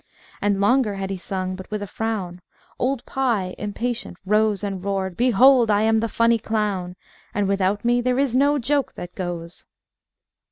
And 0.41 0.59
longer 0.59 0.95
had 0.95 1.11
she 1.11 1.17
sung, 1.17 1.55
but 1.55 1.69
with 1.69 1.83
a 1.83 1.85
frown, 1.85 2.41
Old 2.79 3.05
Pie, 3.05 3.53
impatient, 3.59 4.17
rose 4.25 4.63
And 4.63 4.83
roared, 4.83 5.15
"Behold, 5.15 5.69
I 5.69 5.83
am 5.83 5.99
the 5.99 6.09
Funny 6.09 6.39
Clown! 6.39 6.95
And 7.35 7.47
without 7.47 7.85
me 7.85 8.01
there 8.01 8.17
is 8.17 8.35
no 8.35 8.57
Joke 8.57 8.93
that 8.93 9.13
goes. 9.13 9.67